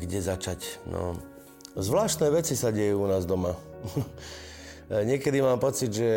[0.00, 0.80] kde začať?
[0.88, 1.20] No,
[1.76, 3.52] zvláštne veci sa dejú u nás doma.
[5.10, 6.10] Niekedy mám pocit, že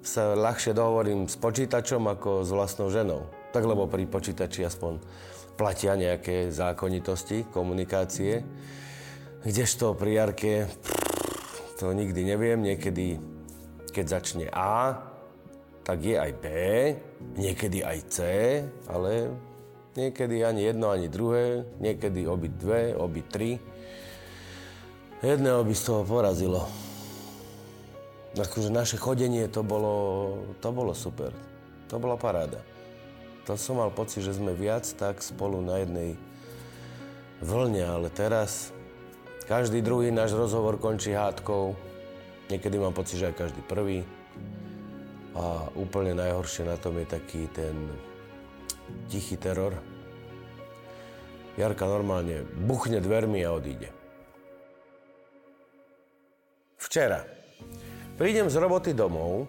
[0.00, 3.28] sa ľahšie dohovorím s počítačom ako s vlastnou ženou.
[3.52, 4.96] Tak lebo pri počítači aspoň
[5.60, 8.40] platia nejaké zákonitosti komunikácie.
[9.44, 10.54] Kdežto pri Jarke,
[11.76, 13.20] to nikdy neviem, niekedy
[13.92, 14.96] keď začne A,
[15.84, 16.46] tak je aj B,
[17.34, 18.16] niekedy aj C,
[18.86, 19.32] ale
[19.98, 23.58] niekedy ani jedno, ani druhé, niekedy obi dve, obi tri.
[25.20, 26.64] Jedného by z toho porazilo.
[28.38, 29.94] Akože naše chodenie to bolo,
[30.62, 31.34] to bolo super.
[31.90, 32.62] To bola paráda.
[33.50, 36.14] To som mal pocit, že sme viac tak spolu na jednej
[37.42, 38.70] vlne, ale teraz
[39.50, 41.74] každý druhý náš rozhovor končí hádkou.
[42.46, 44.06] Niekedy mám pocit, že aj každý prvý.
[45.34, 47.74] A úplne najhoršie na tom je taký ten
[49.10, 49.74] tichý teror.
[51.58, 53.90] Jarka normálne buchne dvermi a odíde.
[56.80, 57.22] Včera.
[58.16, 59.48] Prídem z roboty domov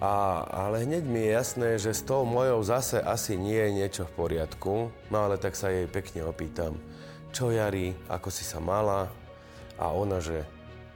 [0.00, 4.02] a, ale hneď mi je jasné, že s tou mojou zase asi nie je niečo
[4.06, 4.90] v poriadku.
[5.10, 6.78] No ale tak sa jej pekne opýtam,
[7.34, 9.10] čo Jari, ako si sa mala?
[9.78, 10.42] A ona, že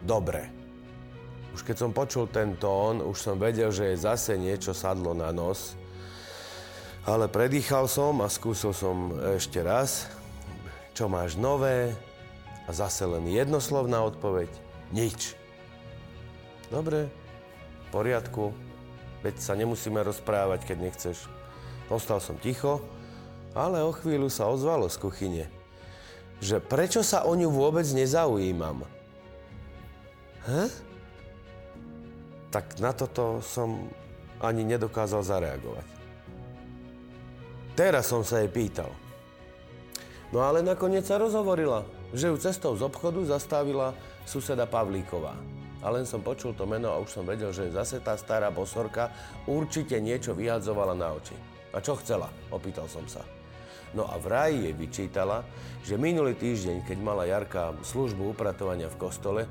[0.03, 0.51] dobre.
[1.53, 5.31] Už keď som počul ten tón, už som vedel, že je zase niečo sadlo na
[5.31, 5.77] nos.
[7.03, 10.07] Ale predýchal som a skúsil som ešte raz.
[10.95, 11.95] Čo máš nové?
[12.67, 14.49] A zase len jednoslovná odpoveď.
[14.95, 15.35] Nič.
[16.71, 18.55] Dobre, v poriadku,
[19.23, 21.31] Veď sa nemusíme rozprávať, keď nechceš.
[21.87, 22.83] Ostal som ticho,
[23.55, 25.45] ale o chvíľu sa ozvalo z kuchyne,
[26.43, 28.83] že prečo sa o ňu vôbec nezaujímam.
[30.43, 30.67] He?
[32.51, 33.87] Tak na toto som
[34.43, 35.87] ani nedokázal zareagovať.
[37.73, 38.93] Teraz som sa jej pýtal.
[40.33, 43.97] No ale nakoniec sa rozhovorila, že ju cestou z obchodu zastavila
[44.29, 45.37] suseda Pavlíková
[45.83, 49.11] a len som počul to meno a už som vedel, že zase tá stará bosorka
[49.51, 51.35] určite niečo vyhadzovala na oči.
[51.75, 52.31] A čo chcela?
[52.55, 53.25] Opýtal som sa.
[53.93, 55.45] No a vraj jej vyčítala,
[55.85, 59.43] že minulý týždeň, keď mala Jarka službu upratovania v kostole,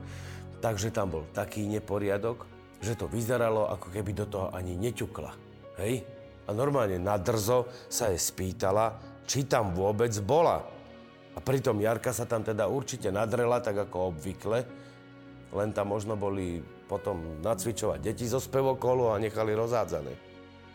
[0.64, 2.48] takže tam bol taký neporiadok,
[2.82, 5.32] že to vyzeralo, ako keby do toho ani neťukla.
[5.78, 6.21] Hej?
[6.52, 10.60] A normálne na drzo sa jej spýtala, či tam vôbec bola.
[11.32, 14.68] A pritom Jarka sa tam teda určite nadrela, tak ako obvykle,
[15.56, 16.60] len tam možno boli
[16.92, 20.12] potom nacvičovať deti zo spevokolu a nechali rozhádzané.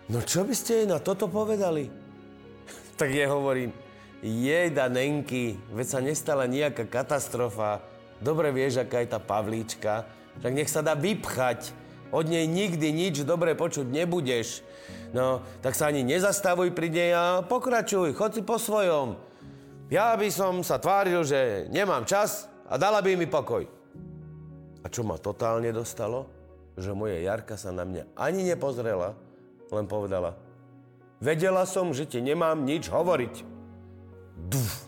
[0.08, 1.92] No čo by ste jej na toto povedali?
[3.00, 3.76] tak je hovorím,
[4.24, 7.84] jej Nenky, veď sa nestala nejaká katastrofa.
[8.16, 10.08] Dobre vieš, aká je tá Pavlíčka.
[10.40, 11.76] Tak nech sa dá vypchať.
[12.14, 14.64] Od nej nikdy nič dobre počuť nebudeš.
[15.16, 19.16] No, tak sa ani nezastavuj pri nej a pokračuj, chod si po svojom.
[19.88, 23.64] Ja by som sa tváril, že nemám čas a dala by mi pokoj.
[24.84, 26.28] A čo ma totálne dostalo?
[26.76, 29.16] Že moja Jarka sa na mňa ani nepozrela,
[29.72, 30.36] len povedala
[31.16, 33.34] Vedela som, že ti nemám nič hovoriť.
[34.52, 34.84] Duf.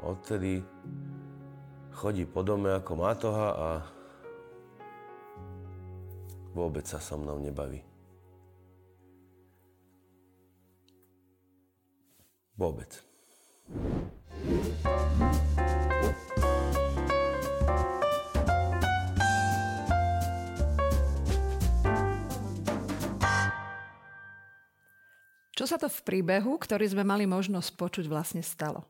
[0.00, 0.64] Odtedy
[1.92, 3.68] chodí po dome ako mátoha a
[6.56, 7.87] vôbec sa so mnou nebaví.
[12.58, 12.90] Vôbec.
[25.54, 28.86] Čo sa to v príbehu, ktorý sme mali možnosť počuť, vlastne stalo?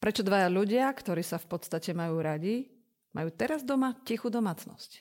[0.00, 2.68] Prečo dvaja ľudia, ktorí sa v podstate majú radi,
[3.16, 5.00] majú teraz doma tichú domácnosť?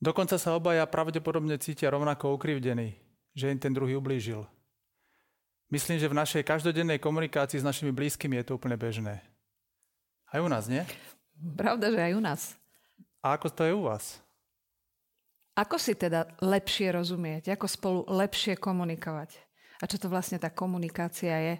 [0.00, 2.96] Dokonca sa obaja pravdepodobne cítia rovnako ukrivdení,
[3.32, 4.44] že im ten druhý ublížil.
[5.72, 9.24] Myslím, že v našej každodennej komunikácii s našimi blízkymi je to úplne bežné.
[10.28, 10.84] Aj u nás, nie?
[11.56, 12.42] Pravda, že aj u nás.
[13.24, 14.20] A ako to je u vás?
[15.56, 17.56] Ako si teda lepšie rozumieť?
[17.56, 19.40] Ako spolu lepšie komunikovať?
[19.82, 21.54] a čo to vlastne tá komunikácia je.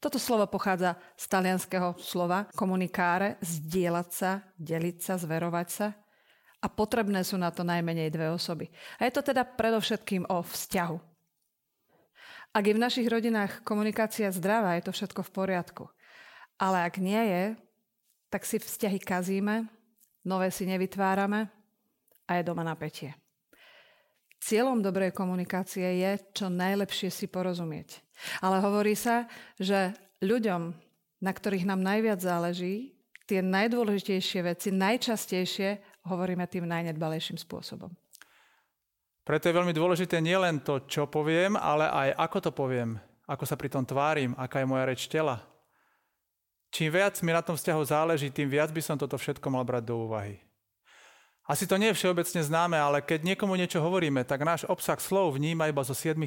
[0.00, 5.92] Toto slovo pochádza z talianského slova komunikáre, zdieľať sa, deliť sa, zverovať sa.
[6.64, 8.72] A potrebné sú na to najmenej dve osoby.
[8.96, 10.96] A je to teda predovšetkým o vzťahu.
[12.50, 15.84] Ak je v našich rodinách komunikácia zdravá, je to všetko v poriadku.
[16.58, 17.44] Ale ak nie je,
[18.26, 19.70] tak si vzťahy kazíme,
[20.26, 21.46] nové si nevytvárame
[22.26, 23.14] a je doma napätie.
[24.42, 28.02] Cieľom dobrej komunikácie je čo najlepšie si porozumieť.
[28.42, 30.74] Ale hovorí sa, že ľuďom,
[31.22, 32.98] na ktorých nám najviac záleží,
[33.30, 37.94] tie najdôležitejšie veci najčastejšie hovoríme tým najnedbalejším spôsobom.
[39.24, 42.96] Preto je veľmi dôležité nielen to, čo poviem, ale aj ako to poviem,
[43.28, 45.44] ako sa pri tom tvárim, aká je moja reč tela.
[46.70, 49.90] Čím viac mi na tom vzťahu záleží, tým viac by som toto všetko mal brať
[49.90, 50.38] do úvahy.
[51.50, 55.34] Asi to nie je všeobecne známe, ale keď niekomu niečo hovoríme, tak náš obsah slov
[55.34, 56.22] vníma iba zo 7%.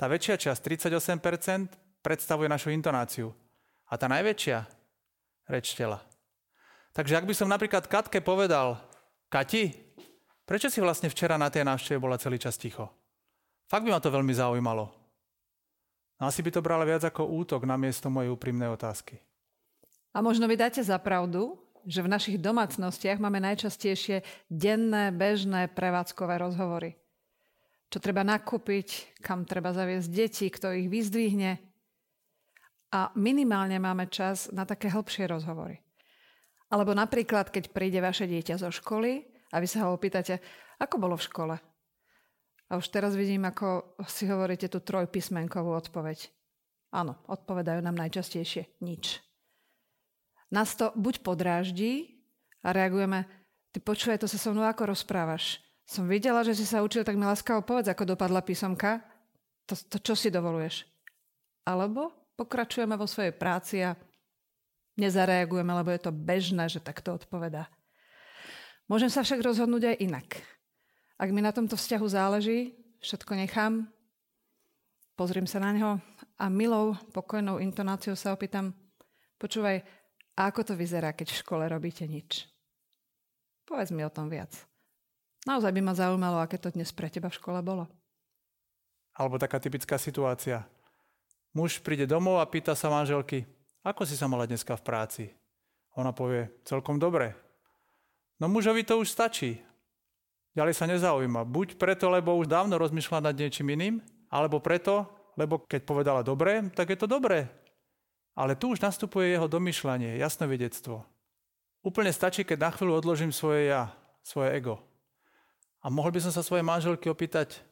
[0.00, 3.36] Tá väčšia časť, 38%, predstavuje našu intonáciu.
[3.92, 4.64] A tá najväčšia,
[5.52, 6.00] reč tela.
[6.96, 8.80] Takže ak by som napríklad Katke povedal,
[9.28, 9.91] Kati,
[10.44, 12.90] prečo si vlastne včera na tej návšteve bola celý čas ticho?
[13.66, 14.92] Fakt by ma to veľmi zaujímalo.
[16.20, 19.18] No asi by to brala viac ako útok na miesto mojej úprimnej otázky.
[20.12, 26.38] A možno mi dáte za pravdu, že v našich domácnostiach máme najčastejšie denné, bežné prevádzkové
[26.38, 26.94] rozhovory.
[27.90, 31.58] Čo treba nakúpiť, kam treba zaviesť deti, kto ich vyzdvihne.
[32.92, 35.80] A minimálne máme čas na také hĺbšie rozhovory.
[36.72, 40.40] Alebo napríklad, keď príde vaše dieťa zo školy a vy sa ho opýtate,
[40.80, 41.56] ako bolo v škole.
[42.72, 46.32] A už teraz vidím, ako si hovoríte tú trojpísmenkovú odpoveď.
[46.96, 49.20] Áno, odpovedajú nám najčastejšie nič
[50.52, 52.20] nás to buď podráždí
[52.60, 53.24] a reagujeme,
[53.72, 55.64] ty počuje, to sa so mnou ako rozprávaš.
[55.88, 59.00] Som videla, že si sa učil, tak mi láskavo povedz, ako dopadla písomka.
[59.66, 60.84] To, to čo si dovoluješ?
[61.64, 63.96] Alebo pokračujeme vo svojej práci a
[65.00, 67.66] nezareagujeme, lebo je to bežné, že takto odpovedá.
[68.90, 70.28] Môžem sa však rozhodnúť aj inak.
[71.18, 73.86] Ak mi na tomto vzťahu záleží, všetko nechám,
[75.14, 75.90] pozriem sa na ňo
[76.38, 78.74] a milou, pokojnou intonáciou sa opýtam,
[79.38, 79.82] počúvaj,
[80.32, 82.48] a ako to vyzerá, keď v škole robíte nič?
[83.68, 84.50] Povedz mi o tom viac.
[85.46, 87.90] Naozaj by ma zaujímalo, aké to dnes pre teba v škole bolo.
[89.12, 90.64] Alebo taká typická situácia.
[91.52, 93.44] Muž príde domov a pýta sa manželky,
[93.82, 95.24] ako si sa mala dneska v práci?
[95.98, 97.34] Ona povie, celkom dobre.
[98.42, 99.62] No mužovi to už stačí.
[100.58, 101.46] Ďalej sa nezaujíma.
[101.46, 105.06] Buď preto, lebo už dávno rozmýšľa nad niečím iným, alebo preto,
[105.38, 107.46] lebo keď povedala dobre, tak je to dobré.
[108.34, 111.06] Ale tu už nastupuje jeho domyšľanie, jasnovedectvo.
[111.86, 113.94] Úplne stačí, keď na chvíľu odložím svoje ja,
[114.26, 114.82] svoje ego.
[115.78, 117.62] A mohol by som sa svojej manželky opýtať,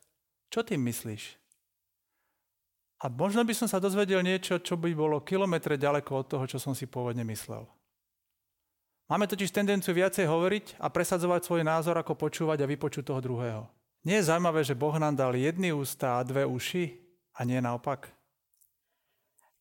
[0.54, 1.34] čo tým myslíš?
[3.02, 6.62] A možno by som sa dozvedel niečo, čo by bolo kilometre ďaleko od toho, čo
[6.62, 7.66] som si pôvodne myslel.
[9.10, 13.66] Máme totiž tendenciu viacej hovoriť a presadzovať svoj názor, ako počúvať a vypočuť toho druhého.
[14.06, 16.94] Nie je zaujímavé, že Boh nám dal jedny ústa a dve uši
[17.34, 18.06] a nie naopak?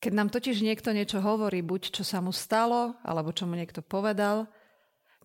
[0.06, 3.82] Keď nám totiž niekto niečo hovorí, buď čo sa mu stalo, alebo čo mu niekto
[3.82, 4.46] povedal,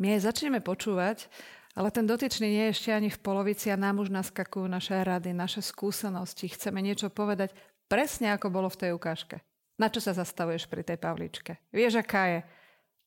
[0.00, 1.28] my aj začneme počúvať,
[1.76, 5.36] ale ten dotyčný nie je ešte ani v polovici a nám už naskakujú naše rady,
[5.36, 6.48] naše skúsenosti.
[6.48, 7.52] Chceme niečo povedať
[7.92, 9.44] presne ako bolo v tej ukážke.
[9.76, 11.60] Na čo sa zastavuješ pri tej Pavličke?
[11.70, 12.40] Vieš, aká je?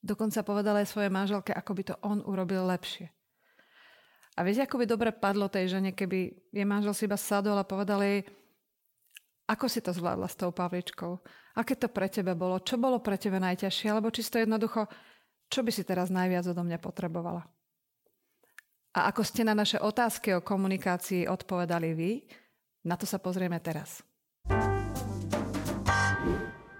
[0.07, 3.11] Dokonca povedal aj svojej manželke, ako by to on urobil lepšie.
[4.37, 7.67] A viete, ako by dobre padlo tej žene, keby jej manžel si iba sadol a
[7.67, 8.23] povedal jej,
[9.51, 11.19] ako si to zvládla s tou Pavličkou?
[11.59, 12.63] Aké to pre teba bolo?
[12.63, 13.87] Čo bolo pre teba najťažšie?
[13.91, 14.87] Alebo čisto jednoducho,
[15.51, 17.43] čo by si teraz najviac odo mňa potrebovala?
[18.95, 22.11] A ako ste na naše otázky o komunikácii odpovedali vy,
[22.87, 24.06] na to sa pozrieme teraz.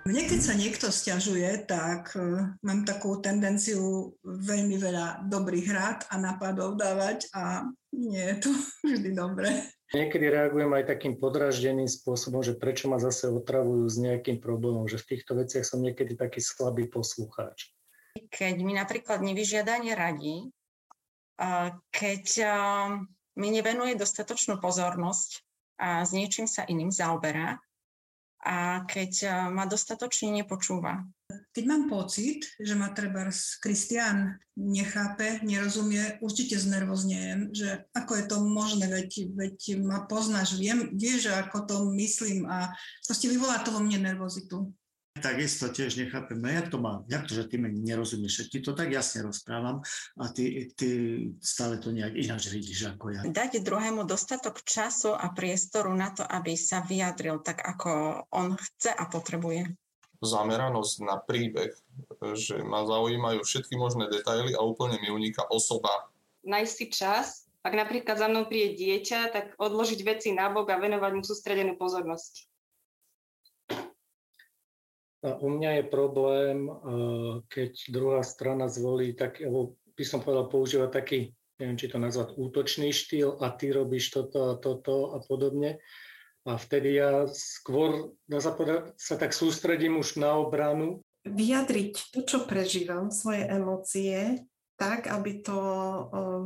[0.07, 6.15] Mne, keď sa niekto stiažuje, tak uh, mám takú tendenciu veľmi veľa dobrých rád a
[6.15, 8.49] nápadov dávať a nie je to
[8.87, 9.67] vždy dobré.
[9.91, 14.95] Niekedy reagujem aj takým podraždeným spôsobom, že prečo ma zase otravujú s nejakým problémom, že
[14.95, 17.75] v týchto veciach som niekedy taký slabý poslucháč.
[18.31, 20.47] Keď mi napríklad nevyžiadanie radí,
[21.91, 22.25] keď
[23.39, 25.43] mi nevenuje dostatočnú pozornosť
[25.79, 27.59] a s niečím sa iným zaoberá,
[28.47, 31.03] a keď eh, ma dostatočne nepočúva.
[31.27, 33.27] Keď mám pocit, že ma treba
[33.59, 40.95] Kristian nechápe, nerozumie, určite znervoznejem, že ako je to možné, veď, veď ma poznáš, viem,
[40.95, 42.71] vieš, ako to myslím a
[43.03, 44.71] proste vyvolá to vo mne nervozitu
[45.19, 48.91] takisto tiež nechápeme, jak to má, jak to, že ty mi nerozumieš, ti to tak
[48.91, 49.83] jasne rozprávam
[50.17, 50.87] a ty, ty
[51.41, 53.21] stále to nejak ináč vidíš ako ja.
[53.25, 58.93] Dať druhému dostatok času a priestoru na to, aby sa vyjadril tak, ako on chce
[58.93, 59.73] a potrebuje.
[60.17, 61.77] Zameranosť na príbeh,
[62.33, 66.09] že ma zaujímajú všetky možné detaily a úplne mi uniká osoba.
[66.41, 67.25] Nájsť si čas,
[67.61, 71.77] ak napríklad za mnou príde dieťa, tak odložiť veci na bok a venovať mu sústredenú
[71.77, 72.49] pozornosť
[75.23, 76.57] u mňa je problém,
[77.49, 82.37] keď druhá strana zvolí tak, alebo by som povedal, používa taký, neviem, či to nazvať
[82.37, 85.81] útočný štýl a ty robíš toto a toto a podobne.
[86.47, 91.03] A vtedy ja skôr, dá sa povedať, sa tak sústredím už na obranu.
[91.27, 94.47] Vyjadriť to, čo prežívam, svoje emócie,
[94.79, 96.45] tak, aby to um,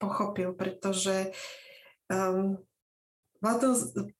[0.00, 1.30] pochopil, pretože
[2.10, 2.58] um,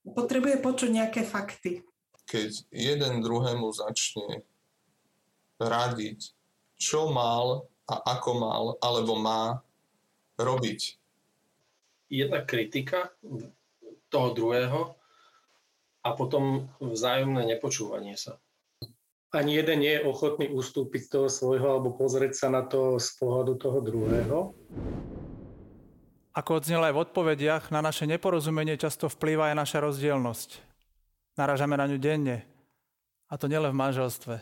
[0.07, 1.83] potrebuje počuť nejaké fakty
[2.25, 4.41] keď jeden druhému začne
[5.61, 6.35] radiť,
[6.75, 9.61] čo mal a ako mal alebo má
[10.35, 10.97] robiť.
[12.09, 13.13] Jedna kritika
[14.09, 14.93] toho druhého
[16.05, 18.37] a potom vzájomné nepočúvanie sa.
[19.33, 23.09] Ani jeden nie je ochotný ustúpiť z toho svojho alebo pozrieť sa na to z
[23.19, 24.37] pohľadu toho druhého.
[26.35, 30.49] Ako odznelo aj v odpovediach, na naše neporozumenie často vplýva aj naša rozdielnosť.
[31.35, 32.47] Naražame na ňu denne.
[33.27, 34.35] A to nielen v manželstve.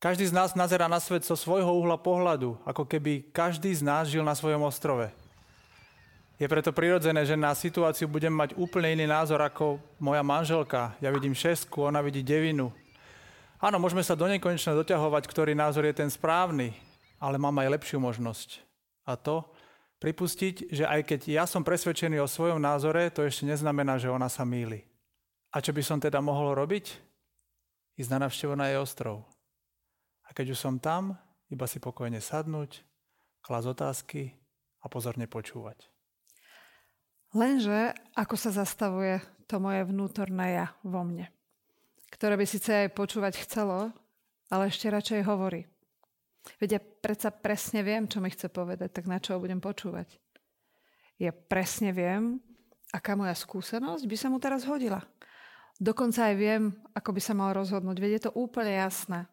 [0.00, 4.08] Každý z nás nazera na svet zo svojho uhla pohľadu, ako keby každý z nás
[4.08, 5.12] žil na svojom ostrove.
[6.40, 10.96] Je preto prirodzené, že na situáciu budem mať úplne iný názor ako moja manželka.
[11.04, 12.72] Ja vidím šesku, ona vidí devinu.
[13.60, 16.72] Áno, môžeme sa do nekonečna doťahovať, ktorý názor je ten správny,
[17.20, 18.64] ale mám aj lepšiu možnosť.
[19.04, 19.44] A to,
[20.00, 24.32] pripustiť, že aj keď ja som presvedčený o svojom názore, to ešte neznamená, že ona
[24.32, 24.89] sa míli.
[25.50, 26.86] A čo by som teda mohol robiť?
[27.98, 29.26] Ísť na navštevu na jej ostrov.
[30.26, 31.18] A keď už som tam,
[31.50, 32.86] iba si pokojne sadnúť,
[33.42, 34.30] klas otázky
[34.80, 35.90] a pozorne počúvať.
[37.34, 39.18] Lenže ako sa zastavuje
[39.50, 41.26] to moje vnútorné ja vo mne,
[42.14, 43.90] ktoré by síce aj počúvať chcelo,
[44.50, 45.66] ale ešte radšej hovorí.
[46.58, 50.10] Veď ja predsa presne viem, čo mi chce povedať, tak na čo ho budem počúvať.
[51.20, 52.38] Ja presne viem,
[52.90, 55.02] aká moja skúsenosť by sa mu teraz hodila.
[55.80, 57.96] Dokonca aj viem, ako by sa mal rozhodnúť.
[57.96, 59.24] Veď je to úplne jasné.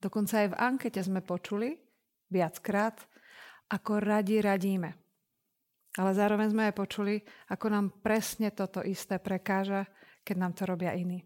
[0.00, 1.76] Dokonca aj v ankete sme počuli
[2.32, 2.96] viackrát,
[3.68, 4.96] ako radi radíme.
[6.00, 7.20] Ale zároveň sme aj počuli,
[7.52, 9.84] ako nám presne toto isté prekáža,
[10.24, 11.22] keď nám to robia iní.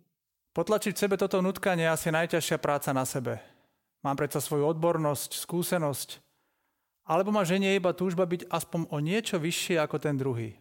[0.52, 3.38] Potlačiť v sebe toto nutkanie je asi najťažšia práca na sebe.
[4.02, 6.18] Mám predsa svoju odbornosť, skúsenosť,
[7.06, 10.58] alebo ma ženie iba túžba byť aspoň o niečo vyššie ako ten druhý.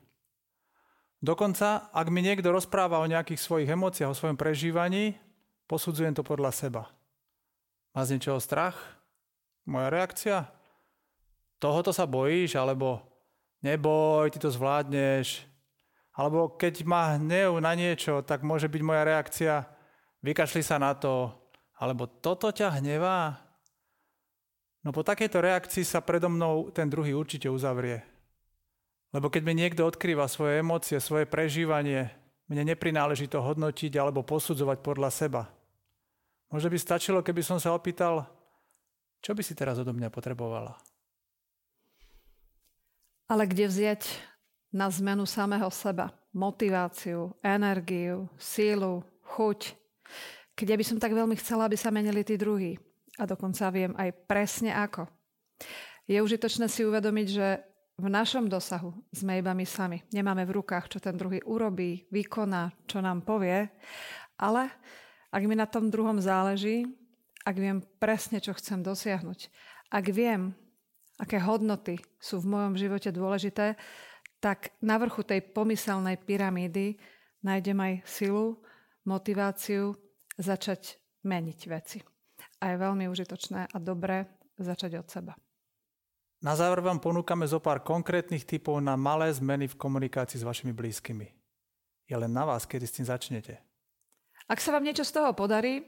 [1.18, 5.18] Dokonca, ak mi niekto rozpráva o nejakých svojich emóciách, o svojom prežívaní,
[5.66, 6.84] posudzujem to podľa seba.
[7.98, 8.78] Má z niečoho strach?
[9.66, 10.46] Moja reakcia?
[11.58, 13.02] Tohoto sa bojíš, alebo
[13.66, 15.50] neboj, ty to zvládneš.
[16.14, 19.66] Alebo keď má hnev na niečo, tak môže byť moja reakcia,
[20.22, 21.34] vykašli sa na to,
[21.78, 23.38] alebo toto ťa hnevá.
[24.86, 28.17] No po takejto reakcii sa predo mnou ten druhý určite uzavrie.
[29.16, 32.12] Lebo keď mi niekto odkrýva svoje emócie, svoje prežívanie,
[32.52, 35.42] mne neprináleží to hodnotiť alebo posudzovať podľa seba.
[36.48, 38.24] Možno by stačilo, keby som sa opýtal,
[39.20, 40.80] čo by si teraz odo mňa potrebovala.
[43.28, 44.08] Ale kde vziať
[44.72, 49.04] na zmenu samého seba motiváciu, energiu, sílu,
[49.36, 49.76] chuť,
[50.58, 52.80] ja by som tak veľmi chcela, aby sa menili tí druhí.
[53.22, 55.06] A dokonca viem aj presne ako.
[56.10, 57.48] Je užitočné si uvedomiť, že
[57.98, 60.06] v našom dosahu sme iba my sami.
[60.14, 63.66] Nemáme v rukách, čo ten druhý urobí, vykoná, čo nám povie,
[64.38, 64.70] ale
[65.34, 66.86] ak mi na tom druhom záleží,
[67.42, 69.50] ak viem presne, čo chcem dosiahnuť,
[69.90, 70.54] ak viem,
[71.18, 73.74] aké hodnoty sú v mojom živote dôležité,
[74.38, 77.02] tak na vrchu tej pomyselnej pyramídy
[77.42, 78.62] nájdem aj silu,
[79.10, 79.98] motiváciu
[80.38, 81.98] začať meniť veci.
[82.62, 84.30] A je veľmi užitočné a dobré
[84.62, 85.34] začať od seba.
[86.38, 90.70] Na záver vám ponúkame zo pár konkrétnych typov na malé zmeny v komunikácii s vašimi
[90.70, 91.34] blízkymi.
[92.06, 93.58] Je len na vás, kedy s tým začnete.
[94.46, 95.82] Ak sa vám niečo z toho podarí,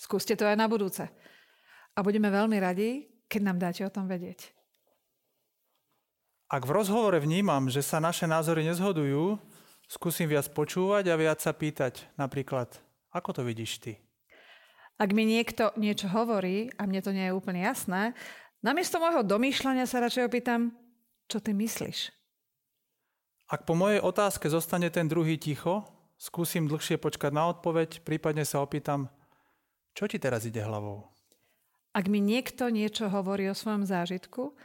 [0.00, 1.04] skúste to aj na budúce.
[1.94, 4.50] A budeme veľmi radi, keď nám dáte o tom vedieť.
[6.48, 9.36] Ak v rozhovore vnímam, že sa naše názory nezhodujú,
[9.86, 12.08] skúsim viac počúvať a viac sa pýtať.
[12.16, 12.72] Napríklad,
[13.12, 13.92] ako to vidíš ty?
[14.94, 18.14] Ak mi niekto niečo hovorí a mne to nie je úplne jasné,
[18.64, 20.72] namiesto môjho domýšľania sa radšej opýtam,
[21.28, 22.08] čo ty myslíš?
[23.52, 25.84] Ak po mojej otázke zostane ten druhý ticho,
[26.16, 29.12] skúsim dlhšie počkať na odpoveď, prípadne sa opýtam,
[29.92, 31.04] čo ti teraz ide hlavou?
[31.94, 34.56] Ak mi niekto niečo hovorí o svojom zážitku,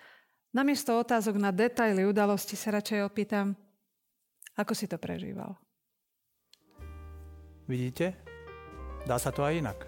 [0.56, 3.54] namiesto otázok na detaily udalosti sa radšej opýtam,
[4.58, 5.54] ako si to prežíval.
[7.70, 8.18] Vidíte?
[9.06, 9.80] Dá sa to aj inak.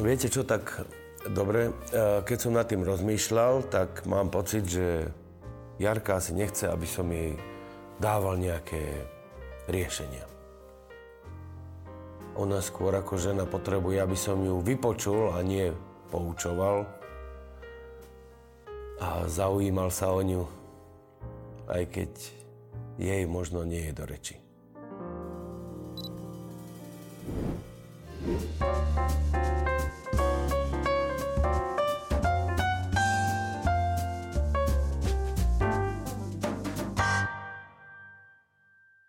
[0.00, 0.80] Viete čo, tak
[1.28, 5.12] dobre, e, keď som nad tým rozmýšľal, tak mám pocit, že
[5.76, 7.36] Jarka asi nechce, aby som jej
[8.00, 8.80] dával nejaké
[9.68, 10.24] riešenia.
[12.40, 15.68] Ona skôr ako žena potrebuje, aby som ju vypočul a nie
[16.08, 16.88] poučoval.
[19.04, 20.48] A zaujímal sa o ňu,
[21.68, 22.10] aj keď
[22.96, 24.36] jej možno nie je do reči.